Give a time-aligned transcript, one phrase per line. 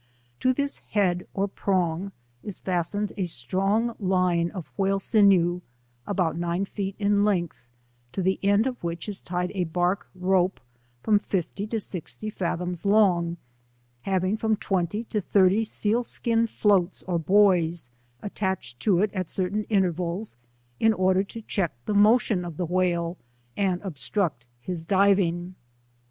[0.39, 2.11] To this head or prong
[2.43, 5.61] i» fastened a strong lina of whale sinew,
[6.07, 7.67] about nine feet in length,
[8.13, 10.59] to the end of which is tied a bark rope
[11.03, 13.37] from fifty to sixty fathoms long,
[14.01, 17.91] having from twenty to thirty seal skin floats or buoys,
[18.23, 20.35] attached to it at certain intervals,
[20.79, 23.17] in order to check the motion of the whale,
[23.55, 25.53] and ob struct his diving.